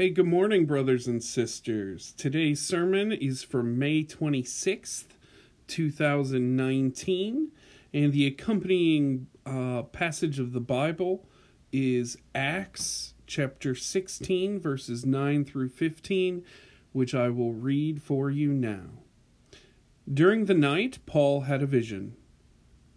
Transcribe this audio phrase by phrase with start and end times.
[0.00, 2.14] Hey, good morning, brothers and sisters.
[2.16, 5.08] Today's sermon is for May 26th,
[5.66, 7.52] 2019,
[7.92, 11.28] and the accompanying uh, passage of the Bible
[11.70, 16.44] is Acts chapter 16, verses 9 through 15,
[16.92, 19.02] which I will read for you now.
[20.10, 22.16] During the night, Paul had a vision.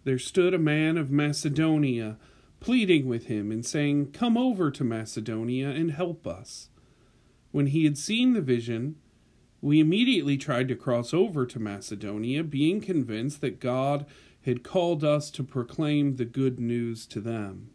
[0.04, 2.16] There stood a man of Macedonia,
[2.60, 6.70] pleading with him and saying, Come over to Macedonia and help us.
[7.54, 8.96] When he had seen the vision,
[9.60, 14.06] we immediately tried to cross over to Macedonia, being convinced that God
[14.42, 17.70] had called us to proclaim the good news to them.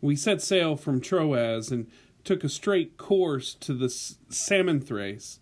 [0.00, 1.86] We set sail from Troas and
[2.24, 5.38] took a straight course to the Samothrace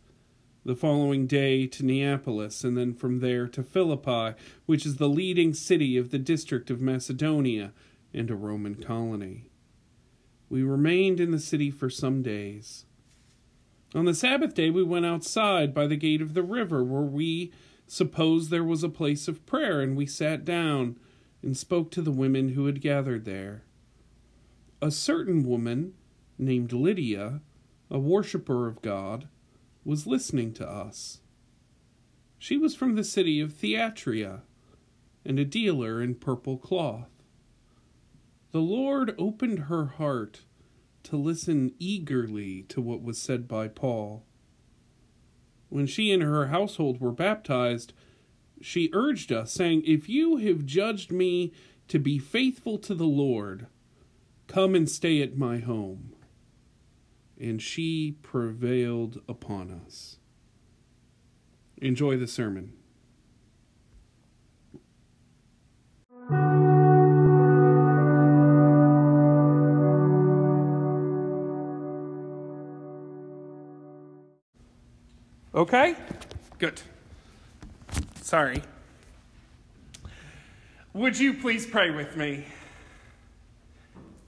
[0.63, 5.55] the following day to Neapolis, and then from there to Philippi, which is the leading
[5.55, 7.73] city of the district of Macedonia
[8.13, 9.47] and a Roman colony.
[10.51, 12.84] We remained in the city for some days.
[13.95, 17.53] On the Sabbath day, we went outside by the gate of the river, where we
[17.87, 20.99] supposed there was a place of prayer, and we sat down
[21.43, 23.63] and spoke to the women who had gathered there.
[24.83, 25.95] A certain woman,
[26.39, 27.41] named Lydia,
[27.89, 29.29] a worshipper of God,
[29.85, 31.21] was listening to us.
[32.39, 34.43] She was from the city of Thyatira
[35.25, 37.11] and a dealer in purple cloth.
[38.51, 40.41] The Lord opened her heart
[41.05, 44.25] to listen eagerly to what was said by Paul.
[45.69, 47.93] When she and her household were baptized,
[48.61, 51.53] she urged us, saying, If you have judged me
[51.89, 53.67] to be faithful to the Lord,
[54.47, 56.15] come and stay at my home
[57.39, 60.19] and she prevailed upon us.
[61.79, 62.73] Enjoy the sermon.
[75.55, 75.95] Okay?
[76.59, 76.83] Good.
[78.23, 78.63] Sorry.
[80.93, 82.45] Would you please pray with me?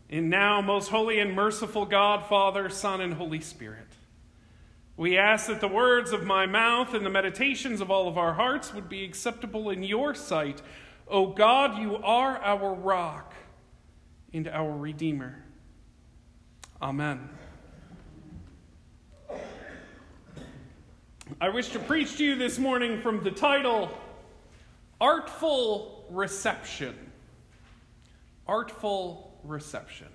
[0.09, 3.89] And now, most holy and merciful God, Father, Son, and Holy Spirit,
[4.97, 8.35] we ask that the words of my mouth and the meditations of all of our
[8.35, 10.63] hearts would be acceptable in your sight.
[11.09, 13.35] O God, you are our rock
[14.33, 15.43] and our Redeemer.
[16.81, 17.29] Amen.
[21.41, 23.91] I wish to preach to you this morning from the title
[25.01, 26.95] Artful Reception.
[28.47, 30.07] Artful reception.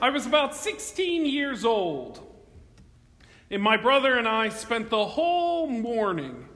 [0.00, 2.20] I was about 16 years old,
[3.50, 6.48] and my brother and I spent the whole morning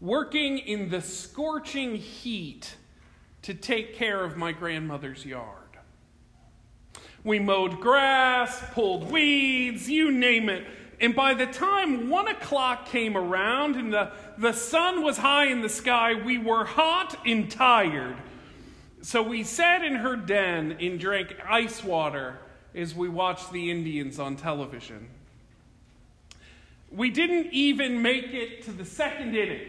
[0.00, 2.74] working in the scorching heat
[3.42, 5.58] to take care of my grandmother's yard.
[7.22, 10.66] We mowed grass, pulled weeds, you name it.
[11.04, 15.60] And by the time one o'clock came around and the, the sun was high in
[15.60, 18.16] the sky, we were hot and tired
[19.04, 22.38] so we sat in her den and drank ice water
[22.74, 25.10] as we watched the Indians on television.
[26.90, 29.68] We didn't even make it to the second inning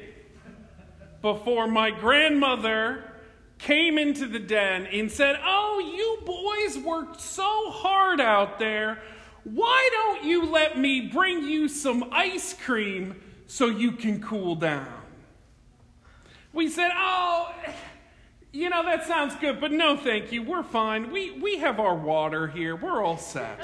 [1.22, 3.03] before my grandmother
[3.57, 9.01] came into the den and said, Oh, you boys worked so hard out there.
[9.45, 14.91] Why don't you let me bring you some ice cream so you can cool down?
[16.51, 17.53] We said, Oh,
[18.51, 20.41] you know, that sounds good, but no thank you.
[20.41, 21.11] We're fine.
[21.11, 22.75] We, we have our water here.
[22.75, 23.63] We're all set.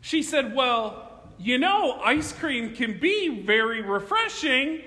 [0.00, 4.82] She said, Well, you know, ice cream can be very refreshing.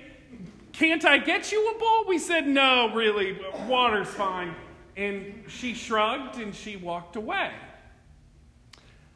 [0.72, 2.06] Can't I get you a bowl?
[2.08, 4.56] We said, No, really, water's fine.
[4.96, 7.52] And she shrugged and she walked away.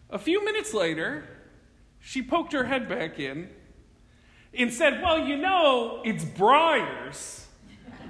[0.10, 1.24] A few minutes later,
[2.00, 3.50] she poked her head back in
[4.54, 7.46] and said, Well, you know, it's Breyers.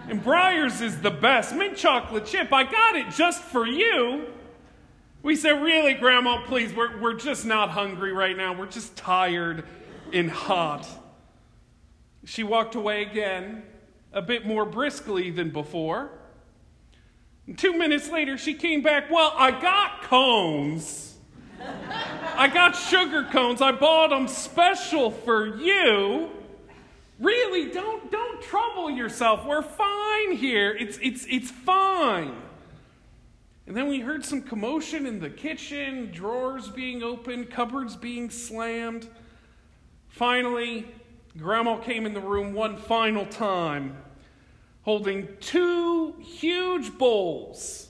[0.07, 1.53] And Breyers is the best.
[1.53, 2.51] Mint chocolate chip.
[2.53, 4.27] I got it just for you.
[5.21, 8.53] We said, Really, Grandma, please, we're, we're just not hungry right now.
[8.53, 9.65] We're just tired
[10.13, 10.87] and hot.
[12.25, 13.63] She walked away again,
[14.13, 16.11] a bit more briskly than before.
[17.45, 19.11] And two minutes later, she came back.
[19.11, 21.08] Well, I got cones.
[21.61, 23.61] I got sugar cones.
[23.61, 26.29] I bought them special for you.
[27.19, 29.45] Really, don't, don't trouble yourself.
[29.45, 30.71] We're fine here.
[30.71, 32.33] It's, it's, it's fine.
[33.67, 39.07] And then we heard some commotion in the kitchen, drawers being opened, cupboards being slammed.
[40.07, 40.87] Finally,
[41.37, 43.97] Grandma came in the room one final time,
[44.83, 47.88] holding two huge bowls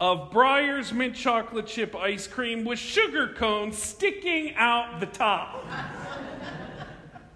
[0.00, 5.64] of Breyers mint chocolate chip ice cream with sugar cones sticking out the top.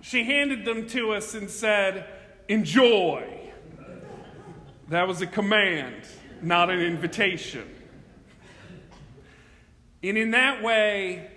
[0.00, 2.06] she handed them to us and said,
[2.48, 3.52] Enjoy.
[4.88, 6.04] That was a command,
[6.42, 7.68] not an invitation.
[10.02, 11.30] And in that way,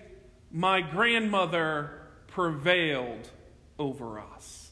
[0.52, 1.92] my grandmother
[2.28, 3.30] prevailed
[3.78, 4.72] over us.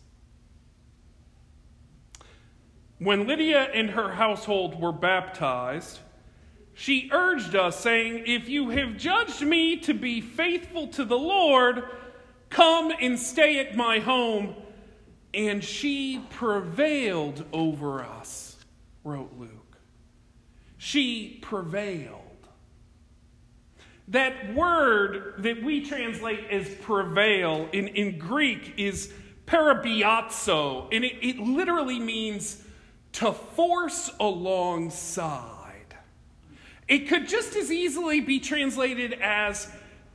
[2.97, 5.99] When Lydia and her household were baptized,
[6.81, 11.83] she urged us, saying, If you have judged me to be faithful to the Lord,
[12.49, 14.55] come and stay at my home.
[15.31, 18.57] And she prevailed over us,
[19.03, 19.77] wrote Luke.
[20.79, 22.47] She prevailed.
[24.07, 29.13] That word that we translate as prevail in, in Greek is
[29.45, 32.63] parabiazo, and it, it literally means
[33.11, 35.60] to force alongside.
[36.91, 39.69] It could just as easily be translated as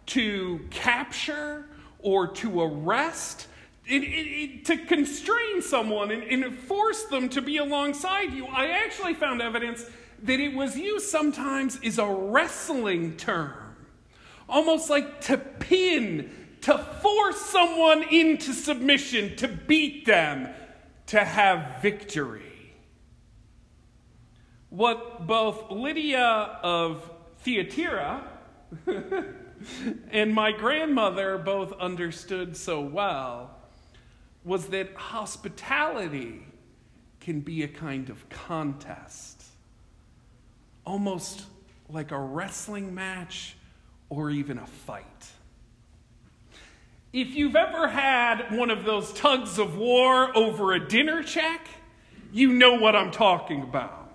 [0.08, 1.64] to capture
[2.00, 3.46] or to arrest.
[3.86, 8.46] It, it, it, to constrain someone and, and force them to be alongside you.
[8.46, 9.86] I actually found evidence
[10.24, 13.74] that it was used sometimes as a wrestling term,
[14.46, 16.30] almost like to pin,
[16.60, 20.50] to force someone into submission, to beat them,
[21.06, 22.55] to have victory
[24.70, 28.24] what both Lydia of Thyatira
[30.10, 33.50] and my grandmother both understood so well
[34.44, 36.46] was that hospitality
[37.20, 39.42] can be a kind of contest,
[40.84, 41.44] almost
[41.88, 43.56] like a wrestling match
[44.08, 45.04] or even a fight.
[47.12, 51.66] If you've ever had one of those tugs of war over a dinner check,
[52.32, 54.05] you know what I'm talking about.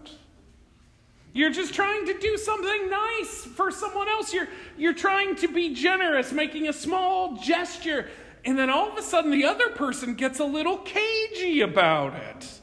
[1.34, 4.34] You're just trying to do something nice for someone else.
[4.34, 8.10] You're, you're trying to be generous, making a small gesture.
[8.44, 12.60] And then all of a sudden, the other person gets a little cagey about it,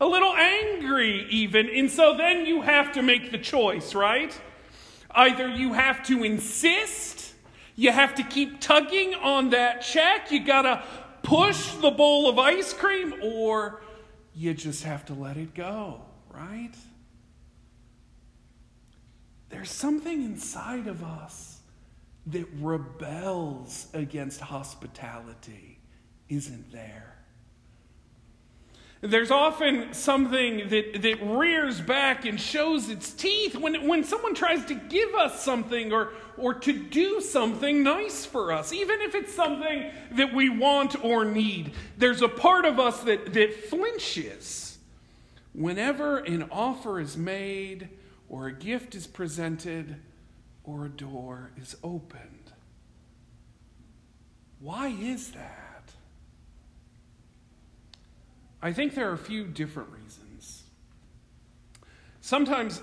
[0.00, 1.68] a little angry, even.
[1.68, 4.38] And so then you have to make the choice, right?
[5.10, 7.34] Either you have to insist,
[7.76, 10.82] you have to keep tugging on that check, you gotta
[11.22, 13.80] push the bowl of ice cream, or
[14.34, 16.00] you just have to let it go,
[16.30, 16.72] right?
[19.50, 21.60] There's something inside of us
[22.26, 25.78] that rebels against hospitality,
[26.28, 27.18] isn't there?
[29.00, 34.64] There's often something that, that rears back and shows its teeth when, when someone tries
[34.66, 39.32] to give us something or, or to do something nice for us, even if it's
[39.32, 41.72] something that we want or need.
[41.96, 44.78] There's a part of us that, that flinches
[45.52, 47.88] whenever an offer is made
[48.28, 49.96] or a gift is presented,
[50.64, 52.52] or a door is opened.
[54.60, 55.92] Why is that?
[58.60, 60.64] I think there are a few different reasons.
[62.20, 62.82] Sometimes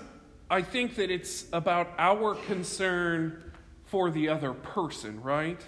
[0.50, 3.52] I think that it's about our concern
[3.84, 5.60] for the other person, right?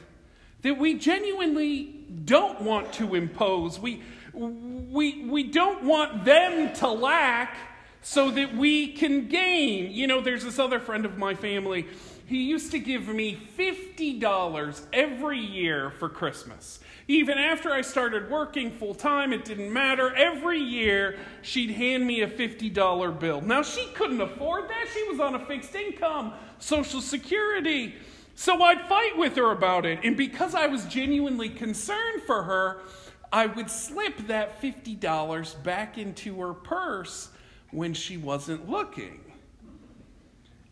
[0.63, 3.79] That we genuinely don't want to impose.
[3.79, 4.03] We,
[4.33, 7.57] we, we don't want them to lack
[8.03, 9.91] so that we can gain.
[9.93, 11.87] You know, there's this other friend of my family.
[12.27, 16.81] He used to give me $50 every year for Christmas.
[17.11, 20.15] Even after I started working full time, it didn't matter.
[20.15, 23.41] Every year, she'd hand me a $50 bill.
[23.41, 24.87] Now, she couldn't afford that.
[24.93, 27.94] She was on a fixed income, Social Security.
[28.34, 30.01] So I'd fight with her about it.
[30.05, 32.82] And because I was genuinely concerned for her,
[33.32, 37.31] I would slip that $50 back into her purse
[37.70, 39.20] when she wasn't looking.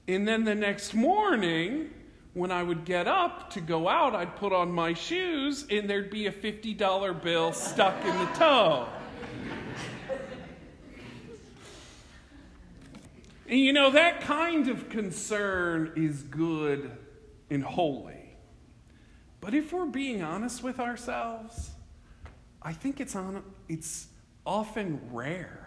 [0.08, 1.90] And then the next morning,
[2.32, 6.10] when I would get up to go out, I'd put on my shoes and there'd
[6.10, 8.88] be a $50 bill stuck in the toe.
[13.48, 16.90] And you know, that kind of concern is good
[17.48, 18.36] and holy.
[19.40, 21.70] But if we're being honest with ourselves,
[22.60, 24.08] I think it's, on, it's
[24.44, 25.65] often rare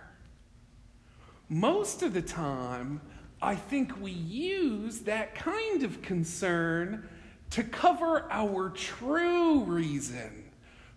[1.49, 3.01] most of the time,
[3.41, 7.09] I think we use that kind of concern
[7.51, 10.51] to cover our true reason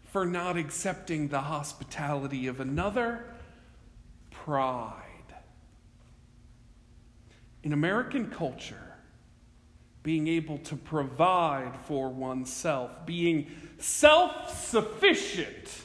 [0.04, 3.24] for not accepting the hospitality of another
[4.30, 4.98] pride.
[7.62, 8.92] In American culture,
[10.02, 13.46] being able to provide for oneself, being
[13.78, 15.82] self sufficient,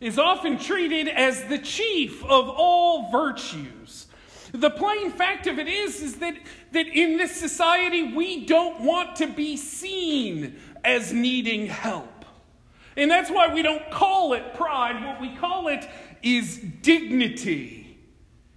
[0.00, 4.06] is often treated as the chief of all virtues.
[4.52, 6.34] The plain fact of it is, is that,
[6.72, 12.24] that in this society we don't want to be seen as needing help.
[12.96, 15.04] And that's why we don't call it pride.
[15.04, 15.88] What we call it
[16.22, 17.98] is dignity.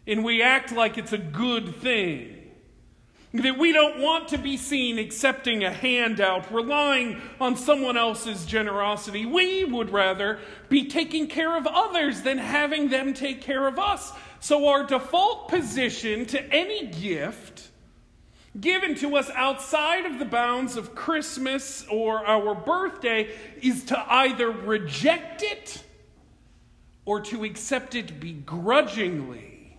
[0.08, 2.41] And we act like it's a good thing.
[3.34, 9.26] That we don't want to be seen accepting a handout, relying on someone else's generosity.
[9.26, 14.12] We would rather be taking care of others than having them take care of us.
[14.42, 17.70] So, our default position to any gift
[18.60, 23.30] given to us outside of the bounds of Christmas or our birthday
[23.62, 25.84] is to either reject it
[27.06, 29.78] or to accept it begrudgingly,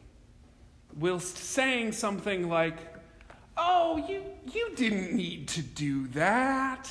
[0.98, 2.78] whilst saying something like,
[3.56, 6.88] Oh, you, you didn't need to do that.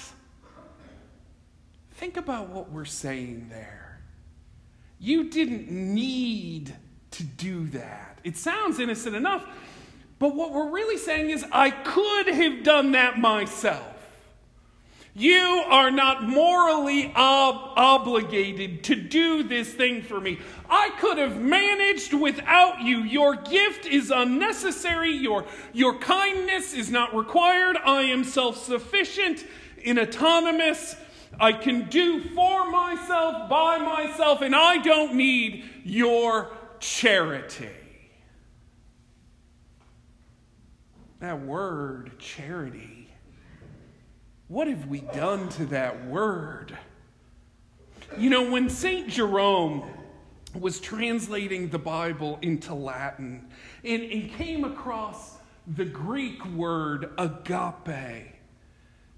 [1.91, 4.01] Think about what we're saying there.
[5.00, 6.75] You didn't need
[7.12, 8.20] to do that.
[8.24, 9.46] It sounds innocent enough,
[10.20, 13.90] but what we're really saying is, I could have done that myself.
[15.13, 20.39] You are not morally ob- obligated to do this thing for me.
[20.70, 23.00] I could have managed without you.
[23.00, 25.12] Your gift is unnecessary.
[25.12, 27.75] Your, your kindness is not required.
[27.84, 29.46] I am self sufficient
[29.86, 30.96] and autonomous.
[31.39, 37.70] I can do for myself, by myself, and I don't need your charity.
[41.20, 42.90] That word, charity
[44.51, 46.77] what have we done to that word?
[48.17, 49.08] You know, when St.
[49.08, 49.89] Jerome
[50.60, 53.48] was translating the Bible into Latin
[53.86, 58.34] and, and came across the Greek word agape,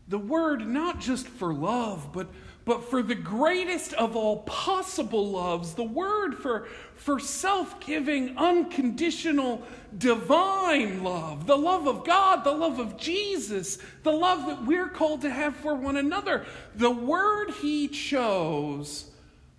[0.07, 2.27] the word not just for love, but
[2.65, 9.63] but for the greatest of all possible loves, the word for, for self giving, unconditional,
[9.97, 15.21] divine love, the love of God, the love of Jesus, the love that we're called
[15.21, 16.45] to have for one another.
[16.75, 19.11] The word he chose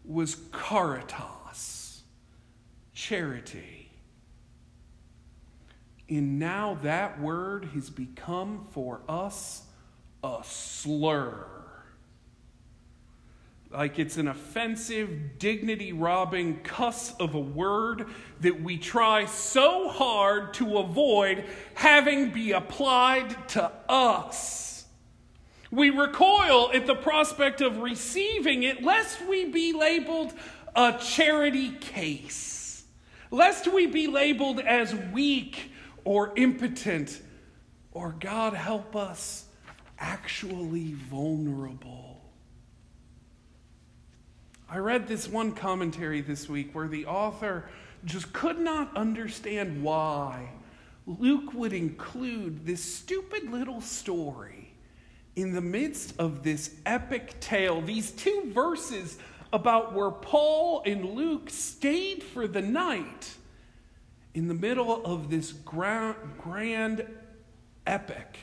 [0.05, 2.03] was caritas,
[2.95, 3.91] charity.
[6.09, 9.63] And now that word has become for us
[10.23, 11.54] a slur
[13.75, 18.07] like it's an offensive, dignity robbing cuss of a word
[18.40, 24.85] that we try so hard to avoid having be applied to us.
[25.71, 30.33] We recoil at the prospect of receiving it, lest we be labeled
[30.76, 32.85] a charity case,
[33.33, 35.73] lest we be labeled as weak
[36.04, 37.21] or impotent,
[37.90, 39.47] or God help us,
[39.99, 42.13] actually vulnerable.
[44.75, 47.69] I read this one commentary this week where the author
[48.04, 50.49] just could not understand why
[51.07, 54.75] Luke would include this stupid little story
[55.37, 59.16] in the midst of this epic tale, these two verses
[59.52, 63.33] about where Paul and Luke stayed for the night
[64.35, 67.07] in the middle of this grand, grand
[67.87, 68.38] epic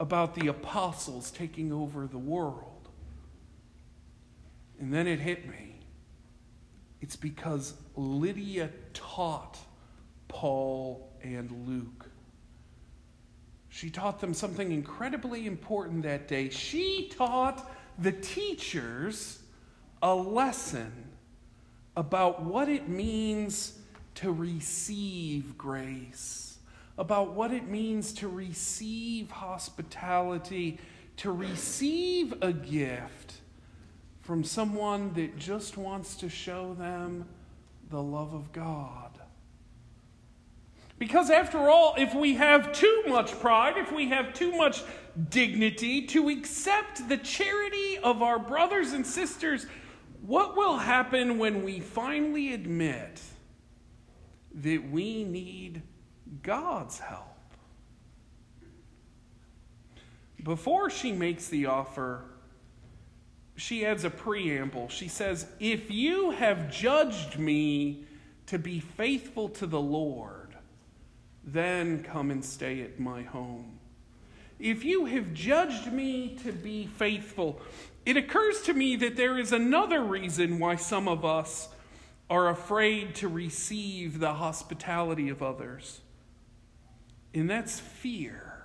[0.00, 2.75] about the apostles taking over the world.
[4.78, 5.80] And then it hit me.
[7.00, 9.58] It's because Lydia taught
[10.28, 12.10] Paul and Luke.
[13.68, 16.48] She taught them something incredibly important that day.
[16.48, 19.40] She taught the teachers
[20.02, 20.92] a lesson
[21.96, 23.78] about what it means
[24.16, 26.58] to receive grace,
[26.98, 30.78] about what it means to receive hospitality,
[31.18, 33.35] to receive a gift
[34.26, 37.24] from someone that just wants to show them
[37.90, 39.12] the love of God.
[40.98, 44.82] Because, after all, if we have too much pride, if we have too much
[45.28, 49.66] dignity to accept the charity of our brothers and sisters,
[50.22, 53.20] what will happen when we finally admit
[54.56, 55.82] that we need
[56.42, 57.22] God's help?
[60.42, 62.24] Before she makes the offer,
[63.56, 64.88] she adds a preamble.
[64.88, 68.04] She says, If you have judged me
[68.46, 70.54] to be faithful to the Lord,
[71.42, 73.78] then come and stay at my home.
[74.58, 77.60] If you have judged me to be faithful,
[78.04, 81.68] it occurs to me that there is another reason why some of us
[82.28, 86.00] are afraid to receive the hospitality of others,
[87.34, 88.55] and that's fear.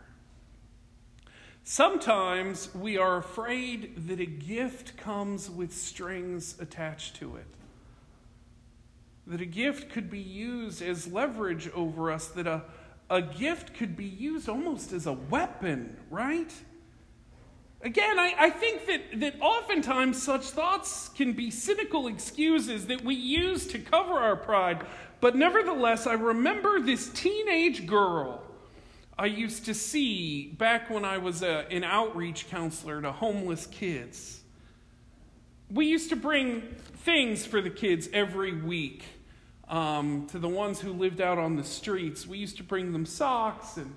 [1.63, 7.45] Sometimes we are afraid that a gift comes with strings attached to it.
[9.27, 12.63] that a gift could be used as leverage over us, that a,
[13.09, 16.51] a gift could be used almost as a weapon, right?
[17.81, 23.15] Again, I, I think that, that oftentimes such thoughts can be cynical excuses that we
[23.15, 24.85] use to cover our pride.
[25.19, 28.40] But nevertheless, I remember this teenage girl
[29.21, 34.41] I used to see back when I was a, an outreach counselor to homeless kids.
[35.69, 36.61] We used to bring
[37.03, 39.03] things for the kids every week
[39.69, 42.25] um, to the ones who lived out on the streets.
[42.25, 43.93] We used to bring them socks and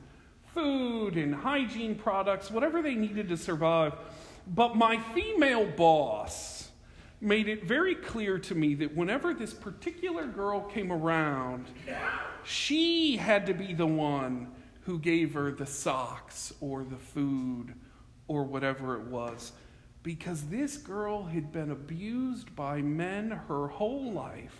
[0.53, 3.95] food and hygiene products, whatever they needed to survive.
[4.47, 6.69] But my female boss
[7.23, 11.65] made it very clear to me that whenever this particular girl came around,
[12.45, 14.54] she had to be the one
[14.85, 17.75] who gave her the socks or the food
[18.29, 19.53] or whatever it was.
[20.03, 24.59] Because this girl had been abused by men her whole life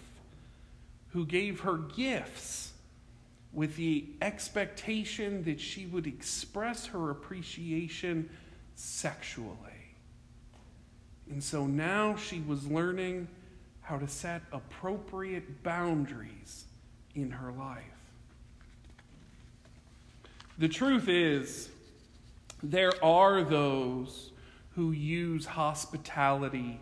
[1.09, 2.73] who gave her gifts
[3.53, 8.29] with the expectation that she would express her appreciation
[8.75, 9.49] sexually.
[11.31, 13.29] And so now she was learning
[13.83, 16.65] how to set appropriate boundaries
[17.15, 17.94] in her life.
[20.57, 21.69] The truth is,
[22.63, 24.31] there are those
[24.77, 26.81] who use hospitality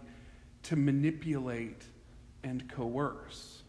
[0.64, 1.84] to manipulate
[2.44, 3.62] and coerce.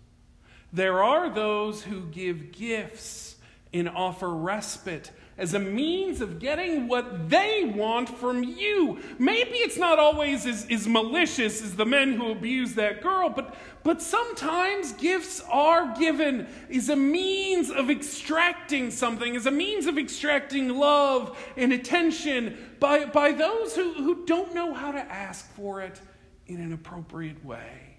[0.72, 3.38] There are those who give gifts
[3.74, 9.00] and offer respite as a means of getting what they want from you.
[9.18, 13.56] Maybe it's not always as, as malicious as the men who abuse that girl, but,
[13.84, 19.98] but sometimes gifts are given as a means of extracting something, as a means of
[19.98, 25.82] extracting love and attention by, by those who, who don't know how to ask for
[25.82, 26.00] it
[26.46, 27.93] in an appropriate way.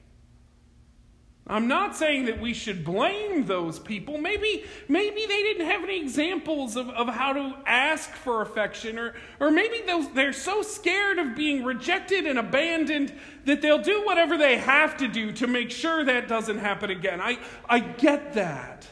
[1.47, 4.17] I'm not saying that we should blame those people.
[4.17, 9.15] Maybe, maybe they didn't have any examples of, of how to ask for affection, or,
[9.41, 13.13] or maybe those, they're so scared of being rejected and abandoned
[13.45, 17.21] that they'll do whatever they have to do to make sure that doesn't happen again.
[17.21, 18.87] I, I get that.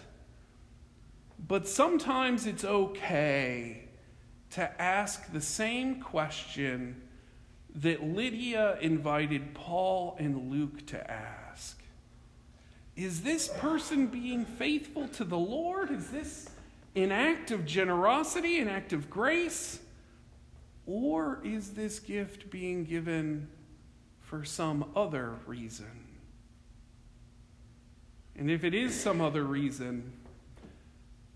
[1.38, 3.88] But sometimes it's okay
[4.50, 7.00] to ask the same question
[7.76, 11.41] that Lydia invited Paul and Luke to ask
[12.96, 15.90] is this person being faithful to the Lord?
[15.90, 16.48] Is this
[16.94, 19.81] an act of generosity, an act of grace?
[20.87, 23.48] Or is this gift being given
[24.20, 26.07] for some other reason?
[28.37, 30.12] And if it is some other reason,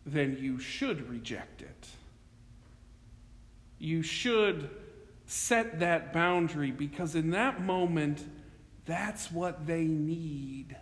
[0.04, 1.88] then you should reject it.
[3.78, 4.70] You should
[5.26, 8.24] set that boundary because in that moment,
[8.84, 10.76] that's what they need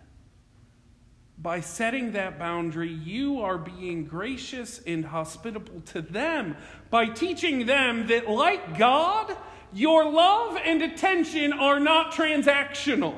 [1.37, 6.55] by setting that boundary, you are being gracious and hospitable to them
[6.89, 9.35] by teaching them that, like God,
[9.73, 13.15] your love and attention are not transactional,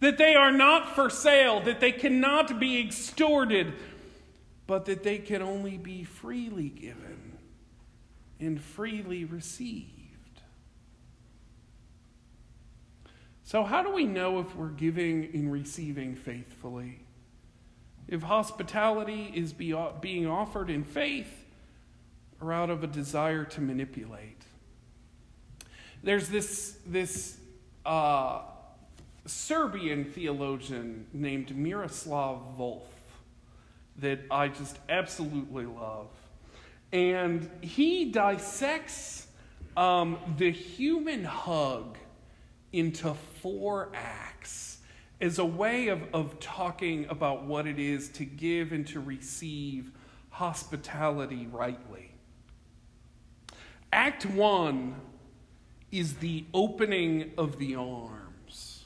[0.00, 3.72] that they are not for sale, that they cannot be extorted,
[4.66, 7.38] but that they can only be freely given
[8.40, 9.97] and freely received.
[13.48, 17.00] So, how do we know if we're giving and receiving faithfully?
[18.06, 21.46] If hospitality is be, being offered in faith
[22.42, 24.42] or out of a desire to manipulate?
[26.02, 27.38] There's this, this
[27.86, 28.42] uh,
[29.24, 32.82] Serbian theologian named Miroslav Volf
[33.96, 36.08] that I just absolutely love.
[36.92, 39.26] And he dissects
[39.74, 41.96] um, the human hug
[42.72, 44.78] into four acts
[45.20, 49.90] as a way of, of talking about what it is to give and to receive
[50.30, 52.12] hospitality rightly.
[53.92, 54.94] Act one
[55.90, 58.84] is the opening of the arms.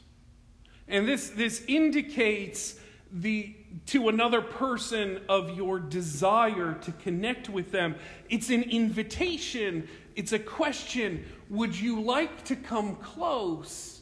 [0.88, 2.78] And this, this indicates
[3.10, 3.54] the,
[3.86, 7.96] to another person of your desire to connect with them.
[8.30, 14.00] It's an invitation, it's a question Would you like to come close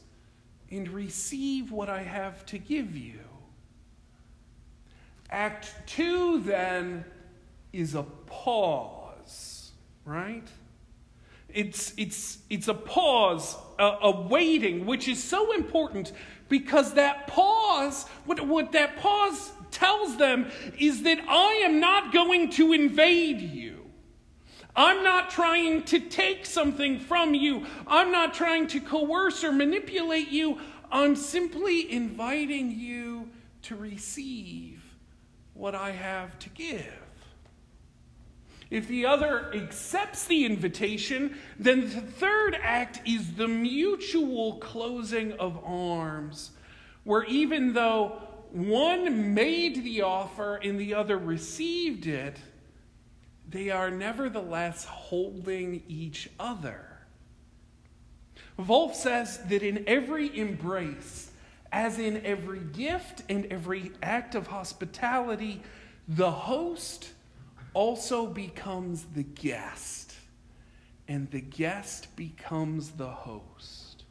[0.70, 3.18] and receive what I have to give you?
[5.28, 7.04] Act two, then,
[7.72, 9.72] is a pause,
[10.04, 10.46] right?
[11.52, 16.12] It's, it's, it's a pause, a, a waiting, which is so important
[16.48, 22.50] because that pause, what, what that pause tells them is that I am not going
[22.50, 23.79] to invade you.
[24.74, 27.66] I'm not trying to take something from you.
[27.86, 30.60] I'm not trying to coerce or manipulate you.
[30.90, 33.30] I'm simply inviting you
[33.62, 34.82] to receive
[35.54, 36.94] what I have to give.
[38.70, 45.58] If the other accepts the invitation, then the third act is the mutual closing of
[45.64, 46.52] arms,
[47.02, 52.38] where even though one made the offer and the other received it,
[53.50, 56.86] they are nevertheless holding each other.
[58.58, 61.30] Volf says that in every embrace,
[61.72, 65.62] as in every gift and every act of hospitality,
[66.06, 67.10] the host
[67.74, 70.14] also becomes the guest,
[71.08, 74.04] and the guest becomes the host.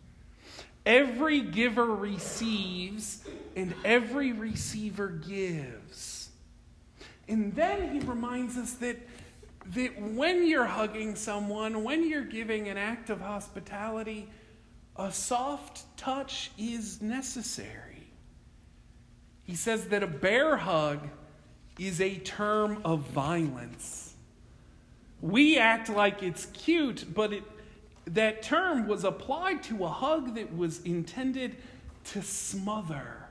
[0.86, 3.24] Every giver receives,
[3.56, 6.30] and every receiver gives.
[7.28, 8.98] And then he reminds us that,
[9.76, 14.28] that when you're hugging someone, when you're giving an act of hospitality,
[14.96, 18.08] a soft touch is necessary.
[19.44, 21.08] He says that a bear hug
[21.78, 24.14] is a term of violence.
[25.22, 27.44] We act like it's cute, but it,
[28.06, 31.58] that term was applied to a hug that was intended
[32.06, 33.28] to smother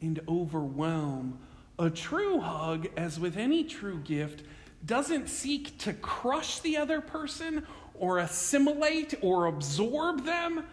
[0.00, 1.38] and overwhelm.
[1.78, 4.42] A true hug, as with any true gift,
[4.84, 10.64] doesn't seek to crush the other person or assimilate or absorb them,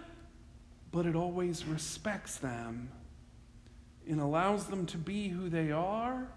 [0.92, 2.90] but it always respects them
[4.08, 6.28] and allows them to be who they are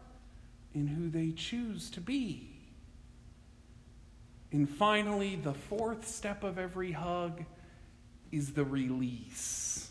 [0.75, 2.49] and who they choose to be.
[4.53, 7.45] And finally, the fourth step of every hug
[8.31, 9.91] is the release.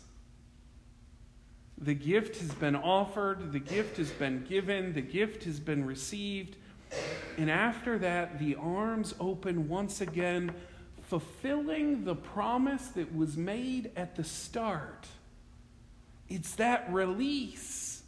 [1.78, 6.56] The gift has been offered, the gift has been given, the gift has been received.
[7.38, 10.54] And after that, the arms open once again,
[11.08, 15.06] fulfilling the promise that was made at the start.
[16.28, 18.02] It's that release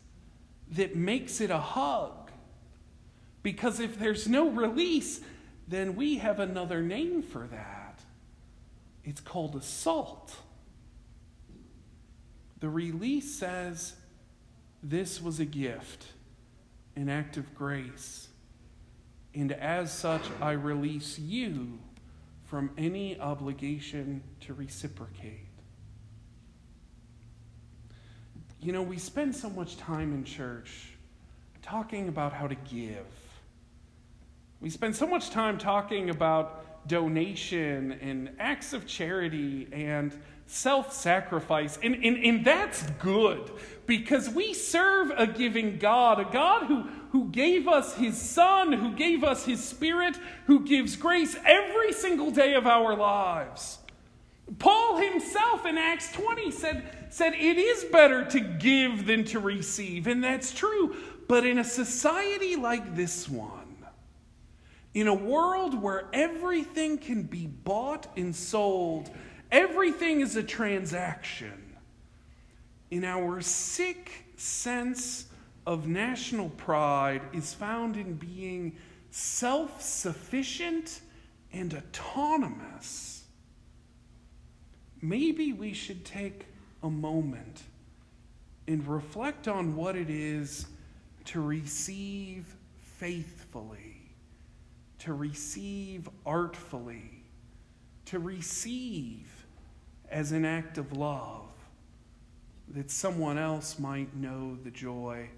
[0.72, 2.30] that makes it a hug.
[3.42, 5.20] Because if there's no release,
[5.68, 8.00] then we have another name for that.
[9.04, 10.36] It's called assault.
[12.60, 13.94] The release says,
[14.82, 16.06] This was a gift,
[16.96, 18.28] an act of grace.
[19.34, 21.78] And as such, I release you
[22.44, 25.48] from any obligation to reciprocate.
[28.60, 30.90] You know, we spend so much time in church
[31.62, 33.06] talking about how to give
[34.64, 41.78] we spend so much time talking about donation and acts of charity and self sacrifice.
[41.82, 43.50] And, and, and that's good
[43.84, 48.90] because we serve a giving God, a God who, who gave us his Son, who
[48.90, 53.78] gave us his Spirit, who gives grace every single day of our lives.
[54.58, 60.08] Paul himself in Acts 20 said, said, It is better to give than to receive.
[60.08, 60.96] And that's true.
[61.28, 63.86] But in a society like this one,
[64.92, 69.08] in a world where everything can be bought and sold,
[69.52, 71.76] everything is a transaction,
[72.90, 75.26] in our sick sense
[75.66, 78.76] of national pride is found in being
[79.10, 81.00] self sufficient
[81.52, 83.24] and autonomous.
[85.00, 86.46] Maybe we should take
[86.82, 87.62] a moment
[88.66, 90.66] and reflect on what it is
[91.26, 92.46] to receive
[92.96, 93.94] faithfully
[95.04, 97.10] to receive artfully,
[98.06, 99.44] to receive
[100.10, 101.52] as an act of love,
[102.68, 105.28] that someone else might know the joy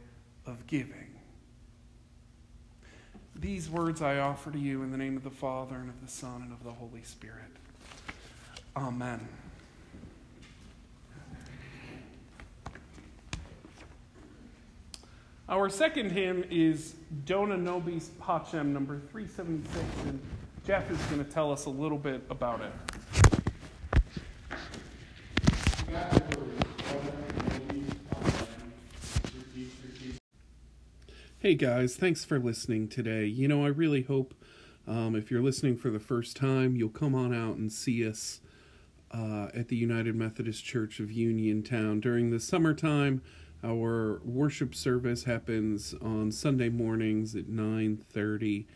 [0.47, 1.15] of giving.
[3.35, 6.11] These words I offer to you in the name of the Father, and of the
[6.11, 7.51] Son, and of the Holy Spirit.
[8.77, 9.27] Amen.
[15.49, 20.21] Our second hymn is Dona Nobis Pacem, number 376, and
[20.67, 22.73] Jeff is going to tell us a little bit about it.
[31.47, 33.25] Hey guys, thanks for listening today.
[33.25, 34.35] You know, I really hope
[34.85, 38.41] um, if you're listening for the first time, you'll come on out and see us
[39.13, 43.23] uh, at the United Methodist Church of Uniontown during the summertime.
[43.63, 48.67] Our worship service happens on Sunday mornings at 9:30.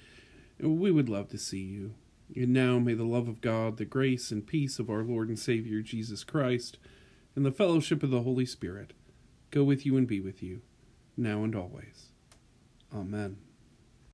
[0.61, 1.95] We would love to see you.
[2.37, 5.41] And now may the love of God, the grace and peace of our Lord and
[5.41, 6.79] Savior Jesus Christ,
[7.35, 8.93] and the fellowship of the Holy Spirit
[9.51, 10.61] go with you and be with you,
[11.17, 12.10] now and always.
[12.93, 13.50] Amen.